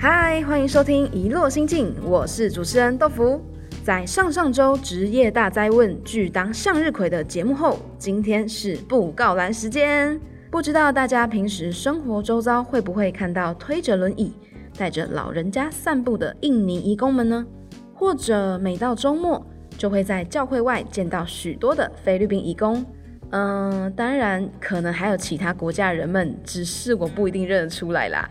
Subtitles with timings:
[0.00, 3.42] 嗨，欢迎收听《一落心境》，我是主持人豆腐。
[3.82, 10.20] 在上上周职业大灾问拒当向日葵的节目后，今天是布告栏时间。
[10.52, 14.32] 不知道大家平时生活周遭会不会看到推着轮椅、
[14.76, 17.44] 带着老人家散步的印尼义工们呢？
[17.92, 19.44] 或者每到周末
[19.76, 22.86] 就会在教会外见到许多的菲律宾义工。
[23.30, 28.30] 嗯，当然可能还有其他国家人们，只是我不一定认得出来啦。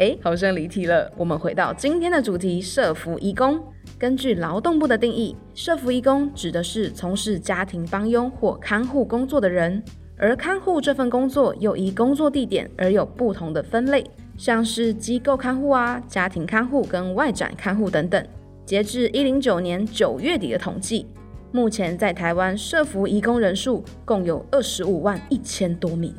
[0.00, 1.12] 哎，好像离题了。
[1.14, 3.62] 我们回到今天的主题：社服义工。
[3.98, 9.82] 根据劳动部的定义，社服义工指的是从事家庭帮佣或看护工作的人。
[10.16, 14.02] 而看护这份工作又依工作地点而有不同的分类，
[14.38, 18.26] 像是机构看护啊、家庭看护跟外展看护等等。
[18.64, 21.06] 截至一零九年九月底的统计，
[21.52, 26.14] 目前在台湾社服义工人数共有二十五万一千多名。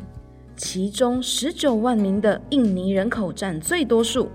[0.62, 4.30] 其中十九万名的印尼人口占最多数，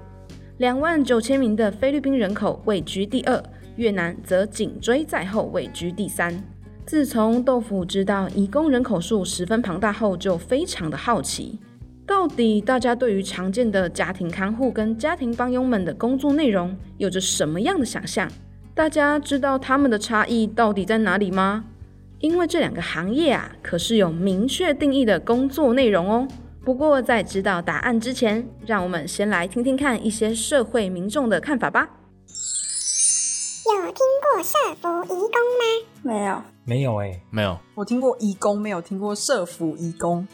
[0.59, 3.41] 两万九千名的菲律宾人口位居第二，
[3.77, 6.37] 越南则紧追在后，位居第三。
[6.85, 11.61] 自从豆腐知道移工人口数十分庞大后，就非常的好奇，
[12.05, 18.29] 到底大家对于常见的家庭看护跟家庭帮佣们的工作内容有着什么样的想象？
[18.75, 21.65] 大家知道他们的差异到底在哪里吗？
[22.19, 26.27] 因为这两个行业啊，可是有明确定义的工作内容哦。
[26.65, 31.89] 不过在知道答案之前，让我们先来听听看一些社会民众的看法吧。
[33.67, 35.65] 有听过社服义工吗？
[36.03, 37.59] 没有，没有哎，没有。
[37.75, 40.27] 我听过义工，没有听过社服义工。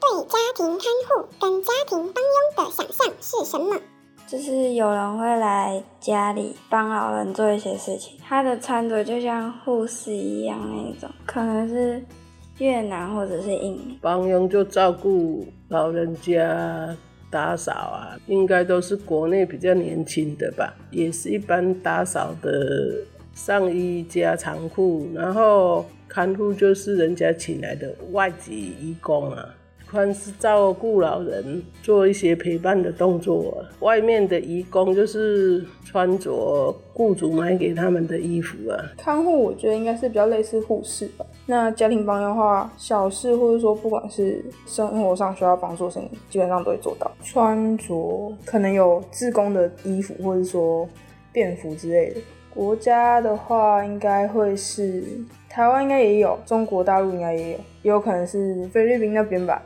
[0.00, 3.80] 对家庭看护跟家庭帮佣的想象是什么？
[4.34, 12.02] 就是有人会来家里帮老人做一些事情，他的穿着就像护士一样那种，可能是
[12.58, 13.96] 越南或者是印尼。
[14.02, 16.96] 帮佣就照顾老人家、
[17.30, 22.96] 打扫啊，应该都是国内比较年轻的吧，也是一般打扫的
[23.34, 29.54] 上衣加长裤，然后看护就是人家请来的外籍义工啊。
[29.90, 33.64] 算是照顾老人，做一些陪伴的动作。
[33.80, 38.76] 外面的义工就是穿着雇主买给他们的衣服啊。
[38.96, 41.24] 看护我觉得应该是比较类似护士吧。
[41.46, 47.10] 那家庭帮的话，小事或者说不管是生活上需要帮助的事情，基本上都会做到。
[47.22, 50.88] 穿着可能有自工的衣服，或者说
[51.32, 52.20] 便服之类的。
[52.52, 55.04] 国家的话，应该会是
[55.48, 59.60] 台湾，应该也有；中国大陆应该也有，也有可能是菲律宾那边吧。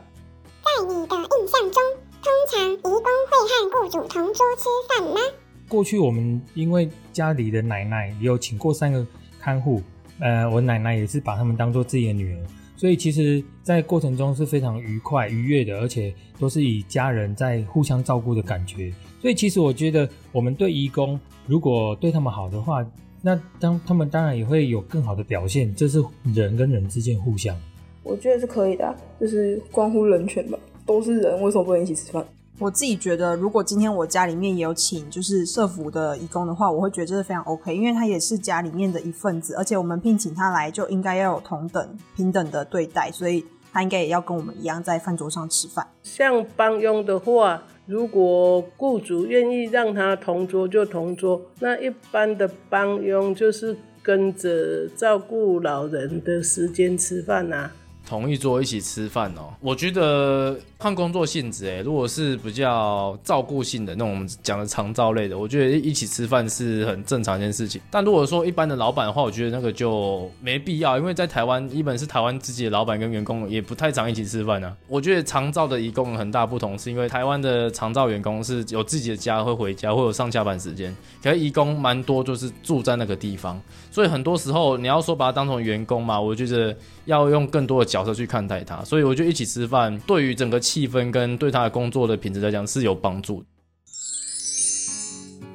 [0.79, 1.81] 在你的印象中，
[2.21, 5.19] 通常移工会和雇主同桌吃饭吗？
[5.67, 9.05] 过去我们因为家里的奶奶也有请过三个
[9.41, 9.81] 看护，
[10.21, 12.39] 呃，我奶奶也是把他们当做自己的女儿，
[12.77, 18.93] 所以其实，在过程中是非常愉快、愉悦的，而且都是以家人在互相照顾的感觉。
[19.21, 22.85] 所以其实我觉得，我们对义工如果对他们好的话，
[23.21, 25.75] 那当他们当然也会有更好的表现。
[25.75, 26.01] 这是
[26.33, 27.53] 人跟人之间互相。
[28.01, 30.57] 我觉得是可以的，就是关乎人权吧。
[30.89, 32.25] 都是人，为什么不能一起吃饭？
[32.57, 45.85] 我自己觉得，如果今天我家里面也有请就是社服的义工的话，我会觉得这是非常 OK，因为他也是家里面的一份子，而且我们聘请他来就应该要有同等平等的对待，所以他应该也要跟我们一样在饭桌上吃饭。
[46.01, 57.69] 像帮佣的话，如果雇主愿意让他同桌就同桌，那一般的帮佣就是跟着照顾老人的时间吃饭呐。
[58.09, 67.79] 同一桌一起吃饭哦，我觉得看工作性质哎，如果是比较照顾性的那种，讲的长照类的，我觉得一起吃饭是很正常一件事情。
[67.91, 74.75] 但如果说一般的老板的话，我觉得那个就没必要，因为在台湾，一本是台湾自己的老板跟员工也不太常一起吃饭呢。
[74.87, 83.61] 我觉得长照的义工很大不同，是因为台湾的长照员工是有自己的家会回家，会有上下班时间，可是义工蛮多就是住在那个地方，
[83.91, 86.75] 所以很多时候你要说把他当成员工嘛，我觉得
[87.05, 87.98] 要用更多的角。
[87.99, 93.43] 角色去看待他，所以我就一起吃饭，对于整个气氛跟对他的工作的品质来讲是有帮助。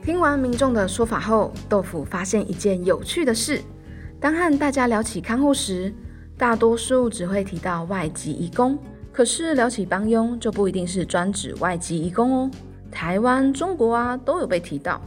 [0.03, 3.63] 听完民众的说法后，豆腐发现一件有趣的事：
[4.21, 5.93] 当和大家聊起看护时，
[6.37, 8.79] 大多数只会提到外籍义工，
[9.11, 12.51] 可是聊起帮佣就不一定是专指外籍义工哦。
[12.91, 15.01] 台湾、中国啊都有被提到。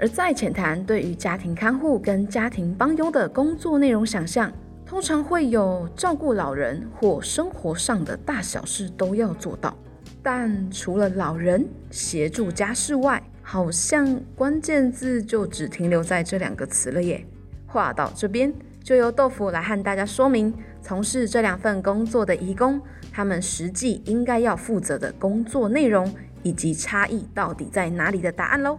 [0.00, 4.52] 而再浅谈对于家庭看护跟家庭帮佣的工作内容想象。
[4.86, 9.76] 通常会有照顾老人或生活上的大小事都要做到，
[10.22, 17.26] 但除了老人协助家事外，好像关键字就只停留在这两个词了耶。
[17.66, 18.52] 话到这边，
[18.82, 28.78] 就由豆腐来和大家说明从事这两份工作的义工，他们实际应该要负责的工作内容，以及差异到底在哪里的答案喽。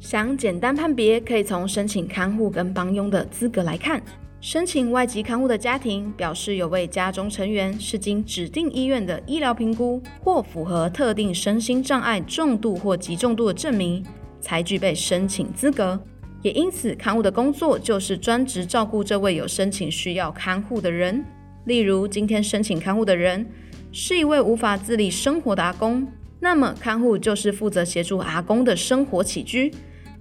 [0.00, 4.02] 想简单判别，可以从申请看护跟帮佣的资格来看。
[4.44, 14.04] 申请外籍看护的家庭表示有位家中成员是经指定医院的医疗评估或符合特定身心障碍重度或极重度的证明，
[14.42, 15.98] 才具备申请资格。
[16.42, 21.24] 也因此，看护的工作就是专职照顾这位有申请需要看护的人。
[21.64, 23.46] 例如，今天申请看护的人
[23.92, 26.06] 是一位无法自理生活的阿公，
[26.40, 29.72] 那么看护就是负责协助阿公的生活起居。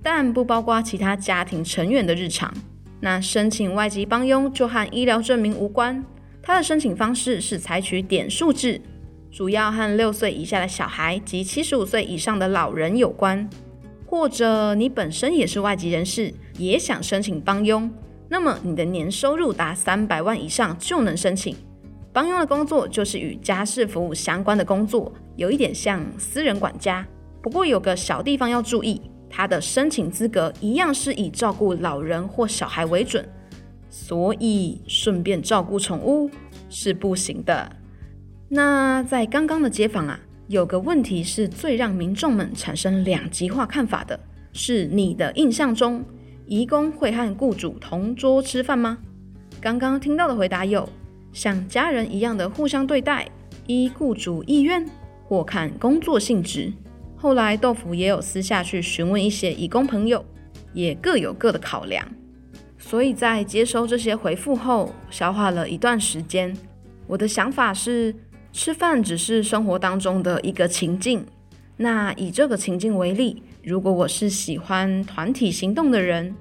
[0.02, 2.54] 但不包括其他家庭成员的日常。
[3.04, 6.02] 那申请外籍帮佣就和医疗证明无关，
[6.42, 8.80] 它的申请方式是采取点数制，
[9.30, 13.50] 主要和六岁以下的小孩及七十五岁以上的老人有关。
[14.06, 17.92] 或者你本身也是外籍人士，也想申请帮佣，
[18.30, 21.54] 那么你的年收入达三百万以上就能申请。
[22.14, 27.06] 帮佣的工作就是与家事服务相关的工作，有一点像私人管家。
[27.42, 29.02] 不过有个小地方要注意。
[29.35, 33.27] 他的申请资格一样是以照顾老人或小孩为准，
[33.89, 36.30] 所以顺便照顾宠物
[36.69, 37.75] 是不行的。
[38.47, 44.19] 那在刚刚的街访啊，有个问题是最让民众们产生两极化看法的，
[44.51, 46.06] 是你的印象中，
[46.45, 49.00] 移工会和雇主同桌吃饭吗？
[49.59, 50.88] 刚刚听到的回答有
[51.31, 53.27] 像家人一样的互相对待，
[53.65, 54.88] 依雇主意愿
[55.24, 56.71] 或看工作性质。
[57.24, 60.25] 后来豆腐也有私下去询问一些义工朋友，
[60.74, 62.06] 也各有各的考量。
[62.78, 66.54] 所以在接收这些回复后，消化了一段时间。
[67.08, 68.14] 我的想法是，
[68.52, 71.25] 吃饭只是生活当中的一个情境。
[71.78, 76.36] 那以这个情境为例，如果我是喜欢团体行动的人，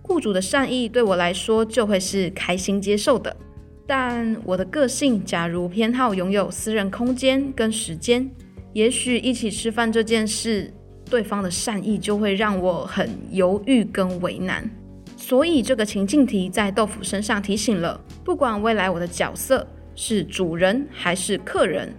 [0.00, 3.36] 雇主的善意对我来说就会是开心接受的。
[3.84, 8.30] 但我的个性，假如偏好拥有私人空间跟时间。
[8.72, 10.72] 也许一起吃饭这件事，
[11.10, 14.68] 对方的善意就会让我很犹豫跟为难。
[15.16, 21.92] 所以这个情境题在豆腐身上提醒了，不管未来我的角色是主人还是客人，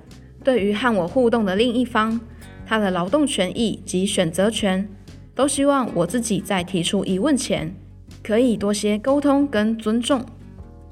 [0.44, 2.20] 对于和我互动的另一方，
[2.66, 4.88] 他的劳动权益及选择权，
[5.36, 7.76] 都希望我自己在提出疑问前，
[8.24, 10.26] 可以多些沟通跟尊重，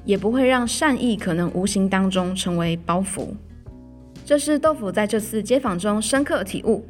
[0.06, 3.30] 也不会让善意可能无形当中成为包袱。
[4.30, 6.86] 这是豆腐在这次街访中深刻体悟，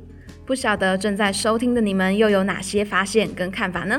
[0.46, 3.98] 不晓得正在收听的你们又有哪些发现跟看法呢？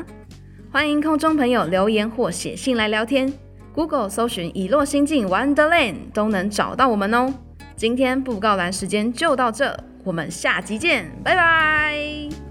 [0.71, 3.33] 欢迎空中朋友留言或写信来聊天
[3.73, 7.33] ，Google 搜寻“以落心境 Wonderland” 都能找到我们哦。
[7.75, 12.50] 今天布告栏时间就到这，我们下集见，拜拜。